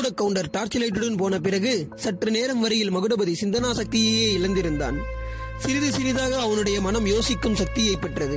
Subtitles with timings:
[0.00, 4.96] கார்கோட counter torch லைட்டுடன் போன பிறகு சற்று நேரம் வரையில் மகுடபதி சிந்தனா சக்தியையே இழந்திருந்தான்.
[5.58, 8.36] சிறிது சிறிதாக அவனுடைய மனம் யோசிக்கும் சக்தியை பெற்றது.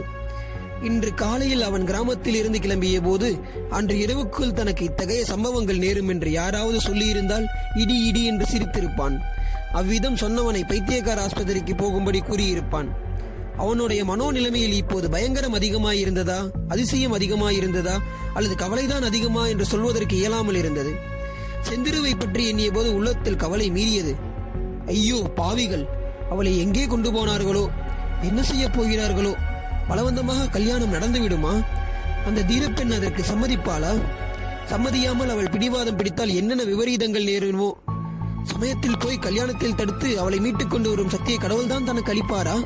[0.83, 3.29] இன்று காலையில் அவன் கிராமத்தில் இருந்து கிளம்பிய போது
[3.69, 9.15] அன்று இரவுக்குள் தனக்கு இத்தகைய சம்பவங்கள் நேரும் என்று யாராவது சொல்லியிருந்தால் இடி இடி என்று சிரித்திருப்பான்.
[9.71, 12.91] அவ்விதம் சொன்னவனை பைத்தியக்கார ஆஸ்பத்திரிக்கு போகும்படி கூறியிருப்பான்.
[13.57, 16.37] அவனுடைய மனோநிலைமையில் இப்போது பயங்கரம் அதிகமாயிருந்ததா
[16.67, 17.97] அதிசயம் அதிகமாயிருந்ததா
[18.33, 20.93] அல்லது கவலைதான் அதிகமா என்று சொல்வதற்கு இயலாமல் இருந்தது.
[21.69, 24.15] செந்திருவை பற்றி எண்ணிய போது உள்ளத்தில் கவலை மீறியது.
[24.85, 25.87] ஐயோ பாவிகள்
[26.29, 27.69] அவளை எங்கே கொண்டு போனார்களோ?
[28.21, 29.35] என்ன செய்ய போகிறார்களோ?
[29.87, 31.53] பலவந்தமாக கல்யாணம் நடந்து விடுமா
[32.25, 34.01] அந்த தீரப்பெண் அதற்கு சம்மதிப்பாளா?
[34.71, 37.71] சம்மதியாமல் அவள் பிடிவாதம் பிடித்தால் என்னென்ன விபரீதங்கள் நேருமோ?
[38.43, 42.63] சமயத்தில் போய் கல்யாணத்தில் தடுத்து அவளை மீட்டுக் கொண்டு வரும் சக்தியை கடவுள்தான் தனக்கு அளிப்பாரா?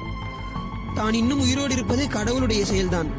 [0.93, 3.09] தான் இன்னும் உயிரோடு இருப்பதே கடவுளுடைய செயல்தான்.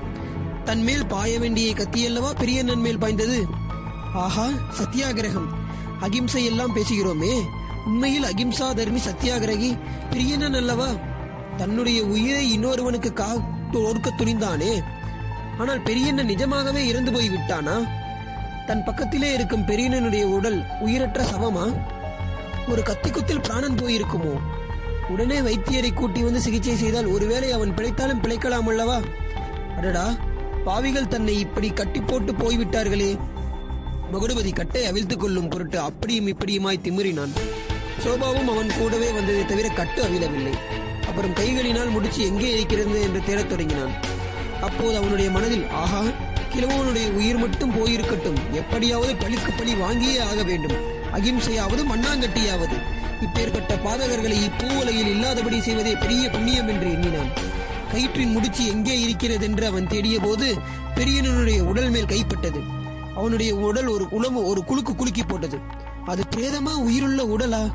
[0.65, 2.31] தன் மேல் பாய வேண்டிய கத்தியல்லவா?
[2.39, 3.47] பெரியண்ணன் மேல் பாய்ந்தது.
[4.15, 4.49] ஆஹா
[4.79, 5.49] சத்தியாகிரகம்.
[6.01, 7.41] அகிம்சை எல்லாம் பேசுகிறோமே.
[7.87, 9.79] உண்மையில் அகிம்சா தர்மி சத்தியாகிரகி
[10.11, 10.89] பெரியண்ணன் அல்லவா?
[11.57, 14.83] தன்னுடைய உயிரை இன்னொருவனுக்கு காட்டு ஒடுக்க துணிந்தானே.
[15.59, 17.89] ஆனால் பெரியண்ணன் நிஜமாகவே இறந்து போய் விட்டானா?
[18.67, 21.77] தன் பக்கத்திலே இருக்கும் பெரியண்ணனுடைய உடல் உயிரற்ற சவமா
[22.69, 24.33] ஒரு கத்திக்குத்தில் பிராணன் போயிருக்குமோ?
[25.09, 29.01] உடனே வைத்தியரை கூட்டி வந்து சிகிச்சை செய்தால் ஒருவேளை அவன் பிழைத்தாலும் பிழைக்கலாம் அல்லவா?
[29.77, 30.15] அடடா
[30.65, 33.19] பாவிகள் தன்னை இப்படி கட்டி போட்டு போய்விட்டார்களே.
[34.13, 37.33] பகுடுபதி கட்டை அவிழ்த்துக் கொள்ளும் பொருட்டு அப்படியும் இப்படியுமாய் திமுறினான்.
[38.05, 40.55] சோபாவும் அவன் கூடவே வந்ததை தவிர கட்டு அவிழவில்லை.
[41.07, 43.95] அப்புறம் கைகளினால் முடிச்சு எங்கே இருக்கிறது என்று தேடத் தொடங்கினான்.
[44.61, 46.03] அப்போது அவனுடைய மனதில் ஆஹா
[46.55, 48.39] கிழவனுடைய உயிர் மட்டும் போயிருக்கட்டும்.
[48.53, 50.77] எப்படியாவது பழிக்கு பழி வாங்கியே ஆக வேண்டும்.
[51.13, 52.79] அகிம்சையாவது மண்ணாங்கட்டியாவது.
[53.21, 57.31] இப்பேற்பட்ட பாதகர்களை இப்பூவலையில் இல்லாதபடி செய்வதே பெரிய புண்ணியம் என்று எண்ணினான்.
[57.93, 60.59] கயிற்றின் முடிச்சு எங்கே இருக்கிறது என்று அவன் தேடிய போது
[60.95, 62.61] பெரியனுடைய உடல் மேல் கைப்பட்டது.
[63.19, 65.59] அவனுடைய உடல் ஒரு குளம் ஒரு குலுக்கு குலுக்கி போட்டது.
[66.05, 67.71] அது பிரேதமா உயிருள்ள உடலா?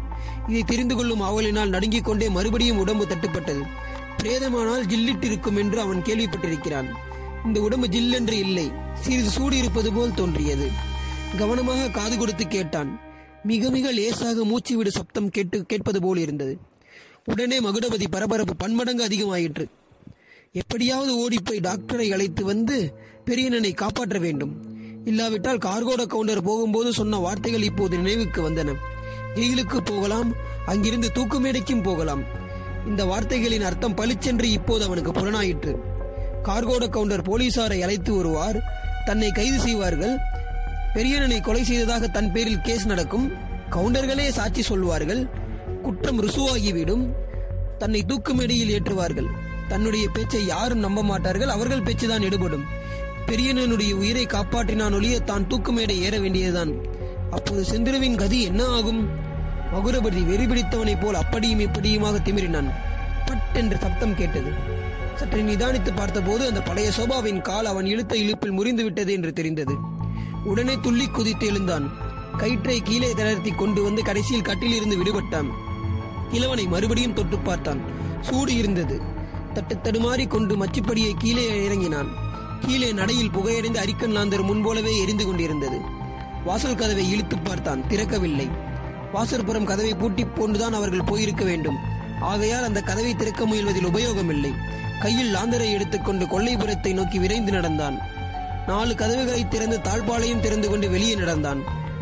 [0.47, 3.61] இதை தெரிந்து கொள்ளும் ஆவலினால் நடுங்கிக் கொண்டே மறுபடியும் உடம்பு தட்டுப்பட்டது.
[4.17, 6.89] பிரேதமானால் ஜில்லிட்டிருக்கும் என்று அவன் கேள்விப்பட்டிருக்கிறான்.
[7.45, 8.71] இந்த உடம்பு ஜில்லென்று இல்லை.
[8.93, 10.69] சிறிது சூடு இருப்பது போல் தோன்றியது.
[11.37, 12.99] கவனமாக காது கொடுத்து கேட்டான்.
[13.43, 16.57] மிக மிக லேசாக மூச்சு விடு சப்தம் கேட்டு கேட்பது போல் இருந்தது.
[17.25, 19.65] உடனே மகுடபதி பரபரப்பு பன்மடங்கு அதிகமாயிற்று.
[20.51, 22.93] எப்படியாவது ஓடிப்போய் டாக்டரை அழைத்து வந்து
[23.25, 24.72] பெரியனனை காப்பாற்ற வேண்டும்.
[25.05, 28.73] இல்லாவிட்டால் கார்கோட கவுண்டர் போகும்போது சொன்ன வார்த்தைகள் இப்போது நினைவுக்கு வந்தன.
[29.35, 30.33] ஜெயிலுக்கு போகலாம்
[30.65, 32.23] அங்கிருந்து தூக்கு மேடைக்கும் போகலாம்.
[32.87, 35.75] இந்த வார்த்தைகளின் அர்த்தம் பளிச்சென்று இப்போது அவனுக்கு புலனாயிற்று.
[36.43, 38.63] கார்கோட கவுண்டர் போலீசாரை அழைத்து வருவார்
[39.05, 40.15] தன்னை கைது செய்வார்கள்.
[40.93, 43.31] பெரியனனை கொலை செய்ததாக தன் பேரில் கேஸ் நடக்கும்.
[43.69, 45.29] கவுண்டர்களே சாட்சி சொல்வார்கள்.
[45.81, 47.11] குற்றம் ருசுவாகிவிடும்.
[47.77, 49.27] தன்னை தூக்கு மேடையில் ஏற்றுவார்கள்.
[49.67, 51.49] தன்னுடைய பேச்சை யாரும் நம்ப மாட்டார்கள்.
[51.49, 52.81] அவர்கள் பேச்சுதான் எடுபடும்.
[53.27, 56.71] பெரியண்ணனுடைய உயிரை காப்பாற்றினான் ஒழிய தான் தூக்குமேடை ஏற வேண்டியதுதான்.
[57.31, 59.09] அப்போது செந்திருவின் கதி என்ன ஆகும்?
[59.73, 62.69] மகுரபதி வெறி பிடித்தவனைப் போல் அப்படியும் இப்படியுமாக திமிரினான்.
[63.25, 64.51] பட் என்று சப்தம் கேட்டது.
[65.15, 69.75] சற்று நிதானித்து பார்த்தபோது அந்த பழைய சோபாவின் கால் அவன் இழுத்த இழுப்பில் முறிந்து விட்டது என்று தெரிந்தது.
[70.43, 71.91] உடனே துள்ளி குதித்து எழுந்தான்.
[72.37, 75.49] கயிற்றை கீழே தளர்த்தி கொண்டு வந்து கடைசியில் கட்டிலிருந்து விடுபட்டான்.
[76.31, 77.81] கிழவனை மறுபடியும் தொட்டு பார்த்தான்.
[78.21, 79.01] சூடு இருந்தது.
[79.53, 82.31] தட்டு தடுமாறி கொண்டு மச்சுப்படியை கீழே இறங்கினான்.
[82.67, 85.79] கீழே நடையில் புகையடைந்த அரிக்கன் லாந்தர் முன்போலவே எரிந்து கொண்டிருந்தது.
[86.45, 87.83] வாசல் கதவை இழுத்து பார்த்தான்.
[87.89, 88.49] திறக்கவில்லை.
[89.13, 91.75] வாசற்புறம் கதவை பூட்டி போன்றுதான் அவர்கள் போயிருக்க வேண்டும்.
[92.21, 94.53] ஆகையால் அந்த கதவை திறக்க முயல்வதில் உபயோகமில்லை.
[94.99, 97.99] கையில் லாந்தரை எடுத்துக்கொண்டு கொல்லைப்புறத்தை நோக்கி விரைந்து நடந்தான்.
[98.67, 101.61] நாலு கதவுகளை திறந்து தாழ்பாலையும் திறந்து கொண்டு வெளியே நடந்தான்.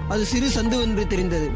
[0.09, 1.49] அது சிறு சந்து என்று தெரிந்தது.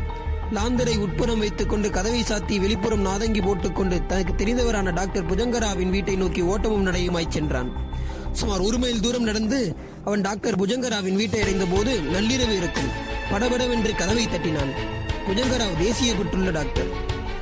[0.53, 6.41] லாந்தரை உட்புறம் வைத்துக் கொண்டு கதவை சாத்தி வெளிப்புறம் நாதங்கி போட்டுக்கொண்டு தனக்கு தெரிந்தவரான டாக்டர் புஜங்கராவின் வீட்டை நோக்கி
[6.41, 7.93] ஓட்டமும் நடையுமாய் சென்றான்.
[8.35, 9.75] சுமார் ஒரு மைல் தூரம் நடந்து
[10.05, 12.89] அவன் டாக்டர் புஜங்கராவின் வீட்டை அடைந்த போது நள்ளிரவு இருக்கும்.
[13.31, 14.73] படபடவென்று கதவை தட்டினான்.
[15.27, 16.87] புஜங்கராவ் தேசிய பெற்றுள்ள டாக்டர்.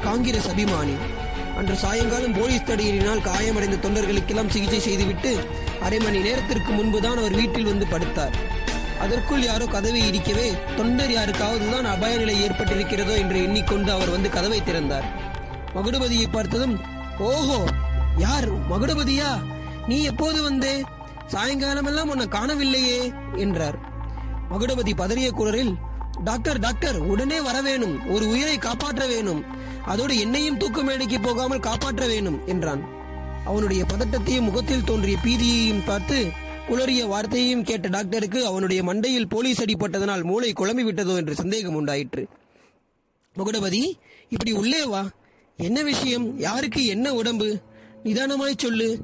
[0.04, 0.96] காங்கிரஸ் அபிமானி.
[1.58, 5.38] அன்று சாயங்காலம் போலீஸ் தடையினால் காயமடைந்த தொண்டர்களுக்கெல்லாம் சிகிச்சை செய்துவிட்டு
[5.82, 8.36] அரை மணி நேரத்திற்கு முன்புதான் அவர் வீட்டில் வந்து படுத்தார்.
[9.00, 14.64] அதற்குள் யாரோ கதவை இடிக்கவே தொண்டர் யாருக்காவது தான் அபாய நிலை ஏற்பட்டிருக்கிறதோ என்று எண்ணிக்கொண்டு அவர் வந்து கதவை
[14.64, 15.04] திறந்தார்.
[15.76, 16.80] மகுடபதியை பார்த்ததும்
[17.20, 17.66] ஓஹோ!
[18.18, 18.70] யார்?
[18.70, 19.53] மகுடபதியா?
[19.88, 20.84] நீ எப்போது வந்தே?
[21.28, 23.78] சாயங்காலம் எல்லாம் உன்னை காணவில்லையே என்றார்.
[24.50, 25.76] மகுடபதி பதறிய குரலில்
[26.24, 28.10] டாக்டர் டாக்டர் உடனே வர வேணும்.
[28.10, 29.44] ஒரு உயிரை காப்பாற்ற வேணும்.
[29.86, 32.84] அதோடு என்னையும் தூக்கு மேடைக்கு போகாமல் காப்பாற்ற வேணும் என்றான்.
[33.46, 36.32] அவனுடைய பதட்டத்தையும் முகத்தில் தோன்றிய பீதியையும் பார்த்து
[36.70, 42.28] குளறிய வார்த்தையையும் கேட்ட டாக்டருக்கு அவனுடைய மண்டையில் போலீஸ் அடிப்பட்டதனால் மூளை குழம்பி விட்டதோ என்று சந்தேகம் உண்டாயிற்று.
[43.38, 43.92] முகுடபதி
[44.30, 45.08] இப்படி உள்ளே வா.
[45.58, 46.40] என்ன விஷயம்?
[46.40, 47.60] யாருக்கு என்ன உடம்பு?
[48.04, 49.00] நிதானமாய் சொல்லு.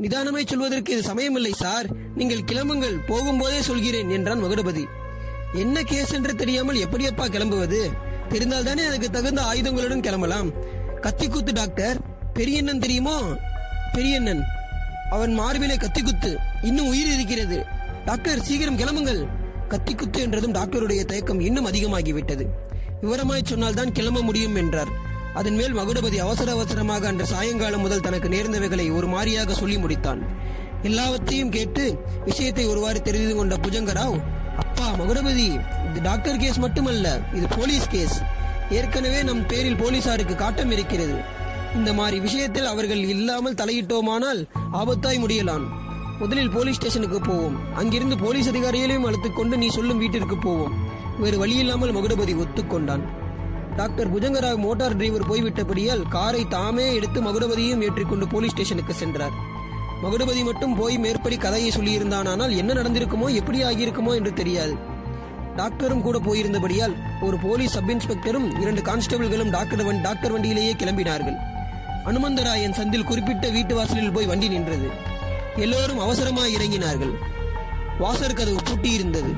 [0.00, 1.86] நிதானமாய் சொல்வதற்கு இது சமயமில்லை சார்.
[2.14, 4.84] நீங்கள் கிளம்புங்கள் போகும்போதே சொல்கிறேன் என்றான் மகுடபதி.
[5.52, 7.90] என்ன கேஸ் என்று தெரியாமல் எப்படியப்பா கிளம்புவது?
[8.28, 10.52] தெரிந்தால் தானே அதுக்கு தகுந்த ஆயுதங்களுடன் கிளம்பலாம்.
[11.00, 11.98] கத்தி குத்து டாக்டர்.
[12.32, 13.22] பெரியண்ணன் தெரியுமோ?
[13.92, 14.42] பெரியண்ணன்.
[15.10, 17.64] அவன் மார்பிலே கத்தி குத்து இன்னும் உயிர் இருக்கிறது.
[18.04, 19.28] டாக்டர் சீக்கிரம் கிளம்புங்கள்.
[19.68, 22.46] கத்தி குத்து என்றதும் டாக்டருடைய தயக்கம் இன்னும் அதிகமாகிவிட்டது.
[23.02, 25.10] விவரமாய் சொன்னால் தான் கிளம்ப முடியும் என்றார்.
[25.34, 30.20] அதன் மேல் மகுடபதி அவசர அவசரமாக அன்று சாயங்காலம் முதல் தனக்கு நேர்ந்தவைகளை ஒரு மாறியாக சொல்லி முடித்தான்.
[30.82, 34.16] எல்லாவற்றையும் கேட்டு விஷயத்தை ஒருவாறு தெரிந்து கொண்ட புஜங்கராவ்
[34.56, 35.46] அப்பா மகுடபதி
[35.90, 38.22] இது டாக்டர் கேஸ் மட்டுமல்ல இது போலீஸ் கேஸ்.
[38.70, 41.16] ஏற்கனவே நம் பேரில் போலீசாருக்கு காட்டம் இருக்கிறது.
[41.74, 45.64] இந்த மாதிரி விஷயத்தில் அவர்கள் இல்லாமல் தலையிட்டோமானால் ஆபத்தாய் முடியலாம்.
[46.18, 47.74] முதலில் போலீஸ் ஸ்டேஷனுக்கு போவோம்.
[47.74, 50.74] அங்கிருந்து போலீஸ் அதிகாரிகளையும் அழைத்துக் கொண்டு நீ சொல்லும் வீட்டிற்கு போவோம்.
[51.18, 53.20] வேறு வழியில்லாமல் மகுடபதி ஒத்துக்கொண்டான்.
[53.76, 59.30] டாக்டர் புஜங்கராவ் மோட்டார் டிரைவர் போய்விட்டபடியால் காரை தாமே எடுத்து மகுடபதியையும் ஏற்றிக்கொண்டு போலீஸ் ஸ்டேஷனுக்கு சென்றார்.
[60.02, 64.76] மகுடபதி மட்டும் போய் மேற்படி கதையை சொல்லியிருந்தானால் என்ன நடந்திருக்குமோ எப்படி ஆகியிருக்குமோ என்று தெரியாது.
[65.56, 71.36] டாக்டரும் கூட போயிருந்தபடியால் ஒரு போலீஸ் சப் இன்ஸ்பெக்டரும் இரண்டு கான்ஸ்டபிள்களும் டாக்டர் வண்டி டாக்டர் வண்டியிலேயே கிளம்பினார்கள்.
[72.04, 74.88] அனுமந்தராயன் சந்தில் குறிப்பிட்ட வீட்டு வாசலில் போய் வண்டி நின்றது.
[75.56, 77.14] எல்லோரும் அவசரமாய் இறங்கினார்கள்.
[77.98, 79.34] வாசர் கதவு பூட்டியிருந்தது.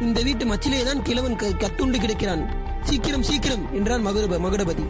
[0.00, 2.61] இந்த வீட்டு மச்சிலே தான் கிழவன் க- கத்துண்டு கிடக்கிறான்.
[2.82, 4.84] சீக்கிரம் சீக்கிரம் என்றான் மகுடப மகுடபதி.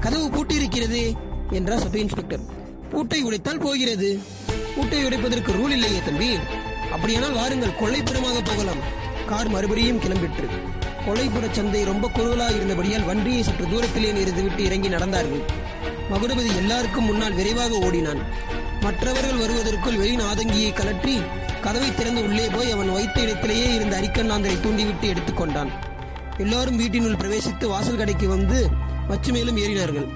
[0.00, 1.12] கதவு பூட்டியிருக்கிறதே
[1.50, 2.40] என்றார் சப் இன்ஸ்பெக்டர்.
[2.90, 4.20] பூட்டை உடைத்தால் போகிறது.
[4.76, 6.38] பூட்டை உடைப்பதற்கு ரூல் இல்லையே தம்பி.
[6.92, 8.82] அப்படியானால் வாருங்கள் கொள்ளைப்புறமாக போகலாம்.
[9.26, 10.48] கார் மறுபடியும் கிளம்பிற்று.
[11.06, 15.42] கொலைப்புற சந்தை ரொம்ப குறுகலாக இருந்தபடியால் வண்டியை சற்று தூரத்திலே நிறுத்திவிட்டு இறங்கி நடந்தார்கள்.
[16.10, 18.22] மகுடபதி எல்லாருக்கும் முன்னால் விரைவாக ஓடினான்.
[18.80, 21.22] மற்றவர்கள் வருவதற்குள் வெளிநாதங்கியை கலற்றி
[21.60, 25.90] கதவை திறந்து உள்ளே போய் அவன் வைத்த இடத்திலேயே இருந்த அரிக்கண்ணாந்தரை தூண்டிவிட்டு எடுத்துக்கொண்டான்.
[26.38, 28.68] எல்லாரும் வீட்டினுள் பிரவேசித்து வாசல் கடைக்கு வந்து
[29.08, 30.08] மச்சு மேலும் ஏறினார்கள்.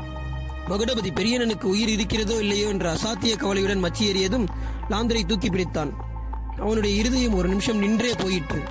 [0.68, 4.46] மகுடபதி பெரியனனுக்கு உயிர் இருக்கிறதோ இல்லையோ என்ற அசாத்திய கவலையுடன் மச்சி ஏறியதும்
[4.90, 5.90] லாந்தரை தூக்கி பிடித்தான்.
[6.58, 8.62] அவனுடைய இருதயம் ஒரு நிமிஷம் நின்றே போயிற்று.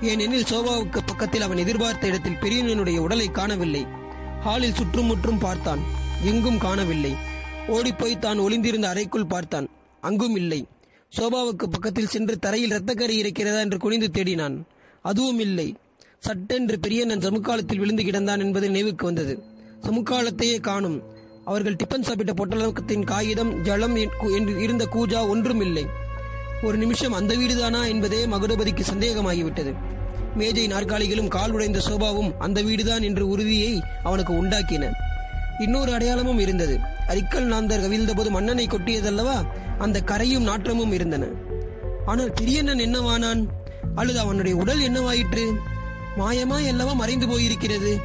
[0.00, 3.86] ஏனெனில் சோபாவுக்கு பக்கத்தில் அவன் எதிர்பார்த்த இடத்தில் பெரியனனுடைய உடலை காணவில்லை.
[4.40, 5.80] ஹாலில் சுற்றும் முற்றும் பார்த்தான்.
[6.22, 7.16] எங்கும் காணவில்லை.
[7.66, 9.68] ஓடிப்போய் தான் ஒளிந்திருந்த அறைக்குள் பார்த்தான்.
[10.00, 10.66] அங்கும் இல்லை.
[11.16, 14.62] சோபாவுக்கு பக்கத்தில் சென்று தரையில் இரத்தக்கரை இருக்கிறதா என்று குனிந்து தேடினான்.
[15.02, 15.76] அதுவும் இல்லை.
[16.24, 19.42] சட்டென்று பெரியண்ணன் சமுக்காலத்தில் விழுந்து கிடந்தான் என்பது நினைவுக்கு வந்தது.
[19.82, 21.02] சமுக்காலத்தையே காணும்.
[21.44, 23.96] அவர்கள் டிபன் சாப்பிட்ட பொட்டலத்தின் காகிதம் ஜலம்
[24.36, 25.84] என்று இருந்த கூஜா ஒன்றும் இல்லை
[26.62, 29.72] ஒரு நிமிஷம் அந்த வீடுதானா என்பதே மகுடபதிக்கு சந்தேகமாகிவிட்டது.
[30.36, 34.90] மேஜை நாற்காலிகளும் கால் உடைந்த சோபாவும் அந்த வீடுதான் என்ற உறுதியை அவனுக்கு உண்டாக்கின.
[35.58, 36.78] இன்னொரு அடையாளமும் இருந்தது.
[37.08, 39.36] அரிக்கல் நாந்தர் கவிழ்ந்தபோது மன்னனை கொட்டியதல்லவா?
[39.78, 41.26] அந்த கரையும் நாற்றமும் இருந்தன.
[42.06, 43.44] ஆனால் பிரியண்ணன் என்னவானான்?
[43.94, 45.46] அல்லது அவனுடைய உடல் என்னவாயிற்று?
[46.16, 47.98] மாயமாய் அல்லவா மறைந்து போயிருக்கிறது.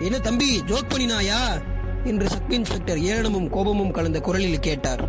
[0.00, 1.62] என்ன தம்பி ஜோக் பண்ணினாயா?
[2.04, 5.08] என்று சப் இன்ஸ்பெக்டர் ஏளனமும் கோபமும் கலந்த குரலில் கேட்டார்.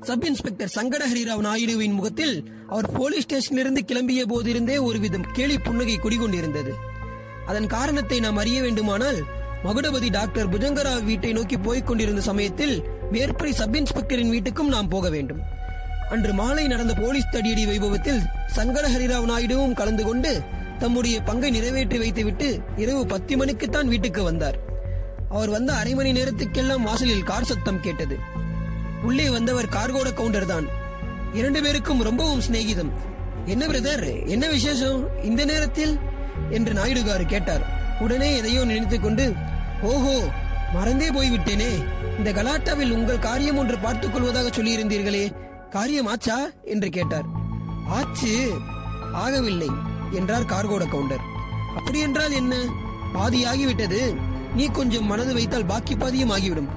[0.00, 6.70] சப் இன்ஸ்பெக்டர் சங்கடஹரிராவ் நாயுடுவின் முகத்தில் அவர் போலீஸ் ஸ்டேஷனிலிருந்து கிளம்பிய போதிருந்தே ஒருவிதம் கேலி புன்னகை குடிகொண்டிருந்தது.
[7.46, 9.24] அதன் காரணத்தை நாம் அறிய வேண்டுமானால்
[9.64, 15.60] மகுடபதி டாக்டர் புஜங்கராவ் வீட்டை நோக்கி போய்க் கொண்டிருந்த சமயத்தில் மேற்படி சப் இன்ஸ்பெக்டரின் வீட்டுக்கும் நாம் போக வேண்டும்.
[16.12, 20.42] அன்று மாலை நடந்த போலீஸ் தடியடி வைபவத்தில் சங்கர ஹரிராவ் நாயுடுவும் கலந்து கொண்டு
[20.78, 24.58] தம்முடைய பங்கை நிறைவேற்றி வைத்துவிட்டு இரவு பத்து மணிக்குத்தான் வீட்டுக்கு வந்தார்.
[25.30, 28.18] அவர் வந்த அரை மணி நேரத்துக்கெல்லாம் வாசலில் கார் சத்தம் கேட்டது.
[29.02, 30.66] உள்ளே வந்தவர் கார்கோட கவுண்டர் தான்.
[31.32, 32.90] இரண்டு பேருக்கும் ரொம்பவும் சிநேகிதம்.
[33.44, 35.24] என்ன பிரதர் என்ன விசேஷம்?
[35.24, 35.98] இந்த நேரத்தில்?
[36.50, 37.66] என்று நாயுடுகாரு கேட்டார்.
[38.00, 39.34] உடனே எதையோ நினைத்துக் கொண்டு
[39.82, 40.28] ஓஹோ
[40.72, 41.84] மறந்தே போய்விட்டேனே.
[42.18, 45.50] இந்த கலாட்டாவில் உங்கள் காரியம் ஒன்று பார்த்துக் கொள்வதாக சொல்லியிருந்தீர்களே.
[45.72, 47.24] காரியம் ஆச்சா என்று கேட்டார்.
[47.88, 48.52] ஆச்சு
[49.14, 49.68] ஆகவில்லை
[50.10, 51.20] என்றார் கார்கோட கவுண்டர்.
[51.76, 52.54] அப்படி என்றால் என்ன?
[53.12, 54.16] பாதி ஆகிவிட்டது
[54.54, 56.68] நீ கொஞ்சம் மனது வைத்தால் பாக்கி பாதியும் ஆகிவிடும்.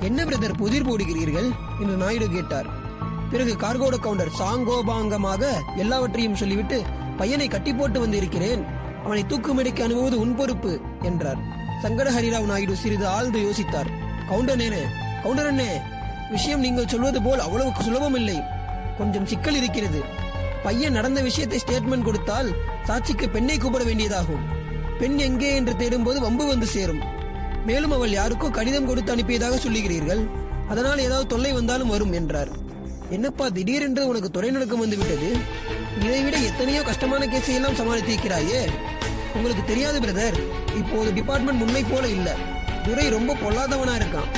[0.00, 1.50] என்ன பிரதர் புதிர் போடுகிறீர்கள்?
[1.80, 2.66] என்று நாயுடு கேட்டார்.
[3.30, 6.84] பிறகு கார்கோட கவுண்டர் சாங்கோபாங்கமாக எல்லாவற்றையும் சொல்லிவிட்டு
[7.16, 8.64] பையனை கட்டி போட்டு வந்திருக்கிறேன்.
[9.04, 11.38] அவனை தூக்குமிடைக்கு அனுப்புவது உன் பொறுப்பு என்றார்.
[11.82, 13.90] சங்கட ஹரிராவ் நாயுடு சிறிது ஆழ்ந்து யோசித்தார்.
[14.28, 14.82] கவுண்டர் நேனே
[15.22, 15.70] கவுண்டர் அண்ணே
[16.34, 18.38] விஷயம் நீங்கள் சொல்வது போல் அவ்வளவு சுலபம் இல்லை
[18.98, 20.00] கொஞ்சம் சிக்கல் இருக்கிறது.
[20.64, 22.48] பையன் நடந்த விஷயத்தை ஸ்டேட்மெண்ட் கொடுத்தால்
[22.88, 24.44] சாட்சிக்கு பெண்ணை கூப்பிட வேண்டியதாகும்.
[25.00, 27.02] பெண் எங்கே என்று தேடும்போது வம்பு வந்து சேரும்.
[27.68, 30.22] மேலும் அவள் யாருக்கோ கடிதம் கொடுத்து அனுப்பியதாக சொல்லுகிறீர்கள்.
[30.72, 32.50] அதனால் ஏதாவது தொல்லை வந்தாலும் வரும் என்றார்.
[33.16, 35.30] என்னப்பா திடீரென்று உனக்கு துறை நடுக்கம் வந்து விட்டது
[36.02, 38.60] இதைவிட எத்தனையோ கஷ்டமான கேஸை எல்லாம் சமாளித்திருக்கிறாயே.
[39.36, 40.38] உங்களுக்கு தெரியாது பிரதர்
[40.80, 42.28] இப்போது டிபார்ட்மெண்ட் முன்னை போல இல்ல.
[42.86, 44.30] துரை ரொம்ப பொல்லாதவனா இருக்கான்.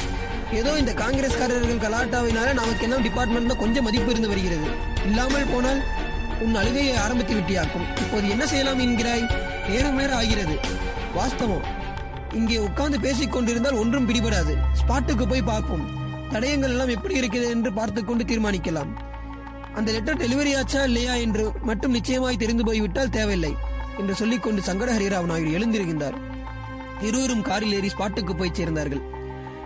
[0.58, 4.68] ஏதோ இந்த காங்கிரஸ்காரர்கள் கலாட்டாவினால நமக்கு என்ன டிபார்ட்மெண்ட்ல கொஞ்சம் மதிப்பு இருந்து வருகிறது.
[5.06, 5.80] இல்லாமல் போனால்
[6.40, 7.86] உன் அழுகையை ஆரம்பித்து விட்டியாக்கும்.
[7.96, 9.24] இப்போது என்ன செய்யலாம் என்கிறாய்?
[9.68, 10.58] நேரம் வேற ஆகிறது.
[11.14, 11.66] வாஸ்தவம்.
[12.32, 14.54] இங்கே உட்கார்ந்து பேசிக் கொண்டிருந்தால் ஒன்றும் பிடிபடாது.
[14.80, 15.84] ஸ்பாட்டுக்கு போய் பார்ப்போம்.
[16.32, 18.90] தடயங்கள் எல்லாம் எப்படி இருக்கிறது என்று பார்த்து கொண்டு தீர்மானிக்கலாம்.
[19.74, 23.54] அந்த லெட்டர் டெலிவரி ஆச்சா இல்லையா என்று மட்டும் நிச்சயமாய் தெரிந்து போய்விட்டால் தேவையில்லை
[23.98, 26.18] என்று சொல்லிக்கொண்டு சங்கர ஹரிராவ் நாயுடு எழுந்திருக்கின்றார்.
[27.00, 29.02] இருவரும் காரில் ஏறி ஸ்பாட்டுக்கு போய் சேர்ந்தார்கள்.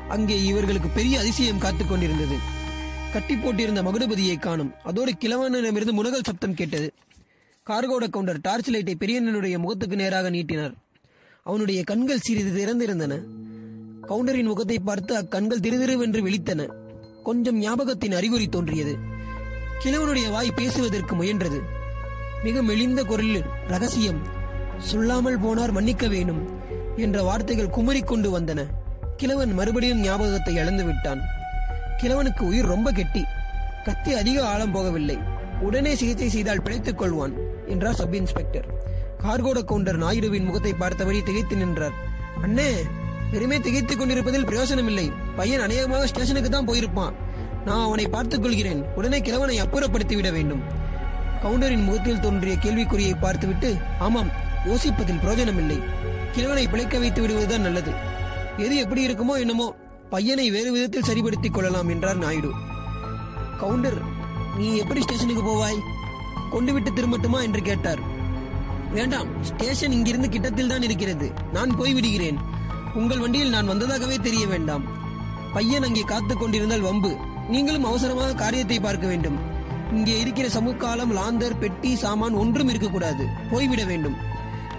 [0.08, 2.36] அங்கே இவர்களுக்கு பெரிய அதிசயம் காத்துக் கொண்டிருந்தது.
[3.12, 4.72] கட்டி போட்டிருந்த மகுடபதியை காணும்.
[4.84, 6.92] அதோடு கிழவனிடமிருந்து முனகல் சப்தம் கேட்டது.
[7.66, 10.74] கார்கோட கவுண்டர் டார்ச் லைட்டை பெரியண்ணனுடைய முகத்துக்கு நேராக நீட்டினார்.
[11.42, 13.20] அவனுடைய கண்கள் சிறிது திறந்திருந்தன.
[14.08, 16.68] கவுண்டரின் முகத்தை பார்த்து அக்கண்கள் திருதிருவென்று விழித்தன.
[17.22, 18.96] கொஞ்சம் ஞாபகத்தின் அறிகுறி தோன்றியது.
[19.84, 21.60] கிழவனுடைய வாய் பேசுவதற்கு முயன்றது.
[22.42, 24.22] மிக மெலிந்த குரலில் ரகசியம்
[24.78, 26.48] சொல்லாமல் போனார் மன்னிக்க வேணும்
[26.96, 28.66] என்ற வார்த்தைகள் குமரிக்கொண்டு வந்தன.
[29.16, 31.20] கிழவன் மறுபடியும் ஞாபகத்தை இழந்து விட்டான்.
[32.02, 33.24] கிழவனுக்கு உயிர் ரொம்ப கெட்டி.
[33.84, 35.18] கத்தி அதிக ஆழம் போகவில்லை.
[35.60, 37.34] உடனே சிகிச்சை செய்தால் பிழைத்துக் கொள்வான்
[37.68, 38.66] என்றார் சப் இன்ஸ்பெக்டர்.
[39.22, 41.92] கார்கோட கவுண்டர் நாயுடுவின் முகத்தை பார்த்தபடி திகைத்து நின்றார்.
[42.42, 42.68] அண்ணே
[43.32, 47.14] வெறுமே திகைத்துக் கொண்டிருப்பதில் பிரயோசனம் இல்லை பையன் அநேகமாக ஸ்டேஷனுக்கு தான் போயிருப்பான்.
[47.64, 48.82] நான் அவனை பார்த்துக் கொள்கிறேன்.
[48.94, 50.62] உடனே கிழவனை அப்புறப்படுத்தி விட வேண்டும்.
[51.42, 54.30] கவுண்டரின் முகத்தில் தோன்றிய கேள்விக்குறியை பார்த்துவிட்டு ஆமாம்
[54.64, 55.78] யோசிப்பதில் பிரயோஜனமில்லை.
[56.32, 58.12] கிழவனை பிழைக்க வைத்து விடுவதுதான் நல்லது.
[58.58, 59.74] எது எப்படி இருக்குமோ என்னமோ
[60.10, 62.50] பையனை வேறு விதத்தில் சரிப்படுத்திக் கொள்ளலாம் என்றார் நாயுடு.
[63.58, 64.02] கவுண்டர்
[64.56, 65.78] நீ எப்படி ஸ்டேஷனுக்கு போவாய்?
[66.50, 67.42] கொண்டு விட்டு திரும்பட்டுமா?
[67.42, 67.98] என்று கேட்டார்.
[68.92, 71.32] வேண்டாம் ஸ்டேஷன் இங்கிருந்து கிட்டத்தில் தான் இருக்கிறது.
[71.52, 72.38] நான் போய் விடுகிறேன்
[72.94, 74.84] உங்கள் வண்டியில் நான் வந்ததாகவே தெரிய வேண்டாம்.
[75.52, 77.16] பையன் அங்கே காத்துக் கொண்டிருந்தால் வம்பு.
[77.48, 79.38] நீங்களும் அவசரமாக காரியத்தை பார்க்க வேண்டும்.
[79.92, 83.26] இங்கே இருக்கிற சமுக்காலம் லாந்தர் பெட்டி சாமான் ஒன்றும் இருக்கக்கூடாது.
[83.50, 84.14] போய்விட வேண்டும்.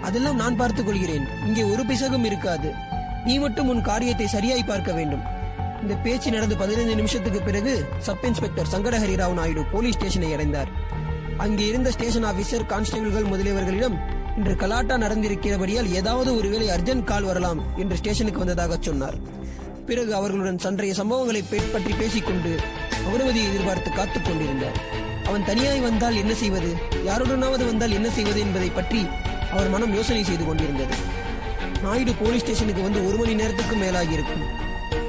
[0.02, 1.26] அதெல்லாம் நான் பார்த்துக் கொள்கிறேன்.
[1.46, 2.94] இங்கே ஒரு பிசகும் இருக்காது.
[3.26, 5.22] நீ மட்டும் உன் காரியத்தை சரியாய் பார்க்க வேண்டும்.
[5.82, 10.70] இந்த பேச்சு நடந்து பதினைந்து நிமிஷத்துக்கு பிறகு sub inspector Sankatahari Rao Naidu police ஸ்டேஷனை அடைந்தார்.
[11.36, 13.96] அங்கே இருந்த ஸ்டேஷன் ஆபீசர் கான்ஸ்டபிள்கள் முதலியவர்களிடம்
[14.36, 19.18] இன்று கலாட்டா நடந்திருக்கிறபடியால் ஏதாவது ஒருவேளை அர்ஜென்ட் கால் வரலாம் என்று ஸ்டேஷனுக்கு வந்ததாக சொன்னார்.
[19.86, 21.42] பிறகு அவர்களுடன் சன்றைய சம்பவங்களை
[21.72, 22.52] பற்றி பேசிக்கொண்டு
[23.08, 24.78] அனுமதியை எதிர்பார்த்து காத்துக் கொண்டிருந்தார்.
[25.28, 26.70] அவன் தனியாய் வந்தால் என்ன செய்வது?
[27.06, 29.00] யாருடனாவது வந்தால் என்ன செய்வது என்பதை பற்றி
[29.52, 30.96] அவர் மனம் யோசனை செய்து கொண்டிருந்தது.
[31.84, 34.44] நாயுடு போலீஸ் ஸ்டேஷனுக்கு வந்து ஒரு மணி நேரத்துக்கு மேலாகி இருக்கும்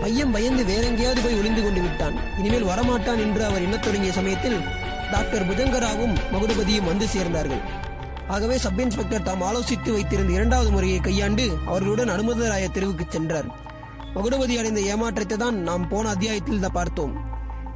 [0.02, 2.18] பையன் பயந்து வேற எங்கேயாவது போய் ஒளிந்து கொண்டு விட்டான்.
[2.40, 4.58] இனிமேல் வரமாட்டான் என்று அவர் எண்ணத் தொடங்கிய சமயத்தில்
[5.14, 7.64] டாக்டர் புஜங்கராவும் மகுடபதியும் வந்து சேர்ந்தார்கள்.
[8.36, 13.48] ஆகவே சப் இன்ஸ்பெக்டர் தாம் ஆலோசித்து வைத்திருந்த இரண்டாவது முறையை கையாண்டு அவர்களுடன் அனுமதராய தெருவுக்கு சென்றார்.
[14.16, 17.16] மகுடபதி அடைந்த ஏமாற்றத்தை தான் நாம் போன அத்தியாயத்தில் தான் பார்த்தோம்.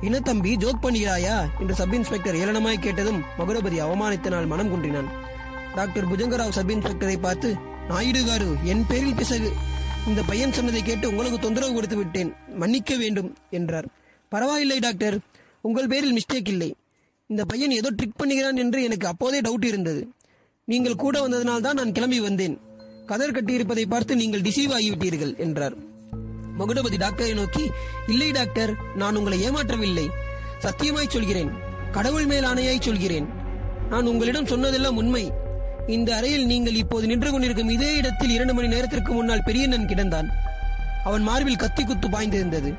[0.08, 5.10] என்ன தம்பி ஜோக் பண்ணுகிறாயா என்று சப் இன்ஸ்பெக்டர் ஏளனமாய் கேட்டதும் மகுடபதி அவமானத்தினால் மனம் குன்றினான்.
[5.76, 7.50] டாக்டர் புஜங்கராவ் சப் இன்ஸ்பெக்டரை பார்த்து
[7.92, 9.50] நாயுடு காரு என் பேரில் பிசகு.
[10.08, 12.34] இந்த பையன் சொன்னதை கேட்டு உங்களுக்கு தொந்தரவு கொடுத்து விட்டேன்.
[12.56, 13.88] மன்னிக்க வேண்டும் என்றார்.
[14.30, 15.20] பரவாயில்லை டாக்டர்.
[15.62, 16.76] உங்கள் பேரில் மிஸ்டேக் இல்லை.
[17.28, 20.08] இந்த பையன் ஏதோ ட்ரிக் பண்ணுகிறான் என்று எனக்கு அப்போதே டவுட் இருந்தது.
[20.66, 22.60] நீங்கள் கூட வந்ததனால் தான் நான் கிளம்பி வந்தேன்.
[23.06, 25.76] கதர் கட்டியிருப்பதை பார்த்து நீங்கள் டிசீவ் ஆகிவிட்டீர்கள் என்றார்.
[26.60, 27.70] மகுடபதி டாக்டரை நோக்கி
[28.08, 30.08] இல்லை டாக்டர் நான் உங்களை ஏமாற்றவில்லை.
[30.60, 31.52] சத்தியமாய் சொல்கிறேன்.
[31.92, 33.28] கடவுள் மேல் ஆணையாய் சொல்கிறேன்.
[33.90, 35.32] நான் உங்களிடம் சொன்னதெல்லாம் உண்மை.
[35.88, 40.30] இந்த அறையில் நீங்கள் இப்போது நின்று கொண்டிருக்கும் இதே இடத்தில் இரண்டு மணி நேரத்திற்கு முன்னால் பெரியண்ணன் கிடந்தான்.
[41.04, 42.72] அவன் மார்பில் கத்தி குத்து பாய்ந்திருந்தது.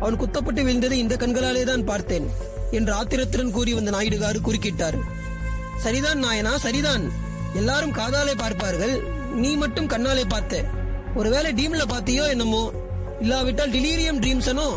[0.00, 2.26] அவன் குத்தப்பட்டு விழுந்ததை இந்த கண்களாலே தான் பார்த்தேன்
[2.70, 4.98] என்று ஆத்திரத்துடன் கூறி வந்த நாயுடுகாரு குறுக்கிட்டார்.
[5.84, 7.04] சரிதான் நாயனா சரிதான்.
[7.54, 8.94] எல்லாரும் காதாலே பார்ப்பார்கள்
[9.34, 10.64] நீ மட்டும் கண்ணாலே பார்த்த.
[11.14, 12.72] ஒருவேளை டீம்ல பார்த்தியோ என்னமோ?
[13.20, 14.68] இல்லாவிட்டால் டிலீரியம் ட்ரீம்ஸனோ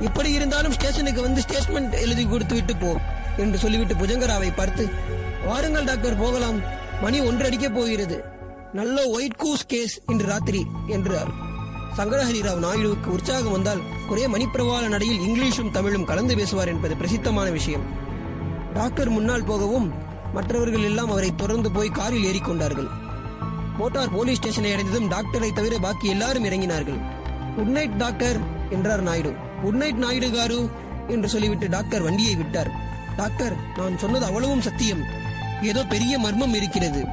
[0.00, 2.90] இப்படி இருந்தாலும் ஸ்டேஷனுக்கு வந்து ஸ்டேட்மெண்ட் எழுதி கொடுத்து விட்டு போ
[3.36, 4.88] என்று சொல்லிவிட்டு புஜங்கராவை பார்த்து
[5.46, 6.60] வாருங்கள் டாக்டர் போகலாம்.
[7.02, 8.24] மணி ஒன்று போகிறது.
[8.72, 11.30] நல்ல ஒயிட் கூஸ் கேஸ் இன்று ராத்திரி என்றார்.
[11.96, 17.82] சங்கரஹரிராவ் நாயுடுவுக்கு உற்சாகம் வந்தால் ஒரே மணிப்பிரவாள நடையில் இங்கிலீஷும் தமிழும் கலந்து பேசுவார் என்பது பிரசித்தமான விஷயம்.
[18.74, 19.92] டாக்டர் முன்னால் போகவும்
[20.32, 22.88] மற்றவர்கள் எல்லாம் அவரை தொடர்ந்து போய் காரில் ஏறிக்கொண்டார்கள்.
[23.76, 27.00] மோட்டார் போலீஸ் ஸ்டேஷனை அடைந்ததும் டாக்டரை தவிர பாக்கி எல்லாரும் இறங்கினார்கள்.
[27.56, 28.38] குட் நைட் டாக்டர்
[28.70, 29.34] என்றார் நாயுடு.
[29.62, 30.70] குட் நைட் நாயுடு காரு
[31.08, 32.70] என்று சொல்லிவிட்டு டாக்டர் வண்டியை விட்டார்.
[33.16, 35.19] டாக்டர் நான் சொன்னது அவ்வளவும் சத்தியம்.
[35.62, 37.04] ஏதோ பெரிய மர்மம் இருக்கிறது.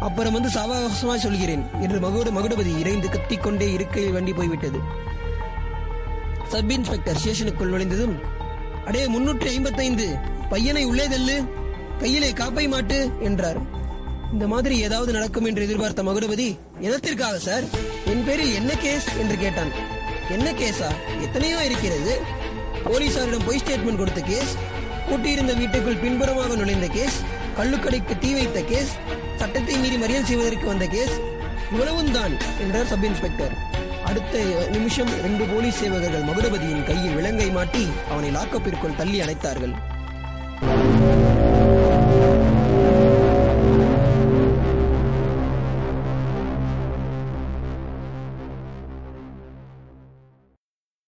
[0.00, 4.78] அப்புறம் வந்து சாவகாசமாக சொல்கிறேன் என்று மகுட மகுடபதி இறைந்து கத்திக்கொண்டே இருக்கையில் வண்டி போய்விட்டது.
[6.48, 8.14] சப் இன்ஸ்பெக்டர் ஸ்டேஷனுக்குள் நுழைந்ததும்
[8.84, 10.16] அடே முன்னூற்றி ஐம்பத்தைந்து
[10.48, 11.44] பையனை உள்ளே தள்ளு
[11.98, 13.60] கையிலே காப்பை மாட்டு என்றார்.
[14.32, 17.64] இந்த மாதிரி ஏதாவது நடக்கும் என்று எதிர்பார்த்த மகுடபதி எதத்திற்காக சார்?
[18.04, 19.18] என் பேரில் என்ன கேஸ்?
[19.18, 19.72] என்று கேட்டான்.
[20.28, 20.90] என்ன கேஸா?
[21.20, 22.20] எத்தனையோ இருக்கிறது.
[22.84, 24.56] போலீசாரிடம் பொய் ஸ்டேட்மெண்ட் கொடுத்த கேஸ்
[25.08, 27.18] கூட்டியிருந்த வீட்டுக்குள் பின்புறமாக நுழைந்த கேஸ்
[27.56, 28.92] கள்ளுக்கடைக்கு தீ வைத்த கேஸ்
[29.36, 31.14] சட்டத்தை மீறி மறியல் செய்வதற்கு வந்த கேஸ்
[31.70, 33.54] இவ்வளவும் தான் என்றார் சப் இன்ஸ்பெக்டர்.
[34.04, 34.38] அடுத்த
[34.70, 39.74] நிமிஷம் ரெண்டு போலீஸ் சேவகர்கள் மகுடபதியின் கையில் விலங்கை மாட்டி அவனை லாக்கப்பிற்குள் தள்ளி அடைத்தார்கள்